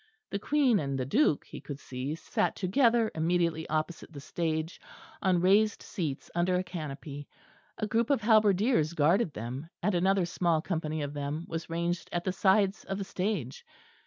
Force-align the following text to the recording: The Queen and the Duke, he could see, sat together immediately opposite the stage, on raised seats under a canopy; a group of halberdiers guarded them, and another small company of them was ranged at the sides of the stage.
The 0.31 0.39
Queen 0.39 0.79
and 0.79 0.97
the 0.97 1.05
Duke, 1.05 1.45
he 1.45 1.61
could 1.61 1.79
see, 1.79 2.15
sat 2.15 2.55
together 2.55 3.11
immediately 3.13 3.69
opposite 3.69 4.11
the 4.11 4.19
stage, 4.19 4.81
on 5.21 5.41
raised 5.41 5.83
seats 5.83 6.31
under 6.33 6.55
a 6.55 6.63
canopy; 6.63 7.27
a 7.77 7.85
group 7.85 8.09
of 8.09 8.21
halberdiers 8.21 8.93
guarded 8.93 9.31
them, 9.35 9.69
and 9.83 9.93
another 9.93 10.25
small 10.25 10.59
company 10.59 11.03
of 11.03 11.13
them 11.13 11.45
was 11.47 11.69
ranged 11.69 12.09
at 12.11 12.23
the 12.23 12.33
sides 12.33 12.83
of 12.85 12.97
the 12.97 13.03
stage. 13.03 13.63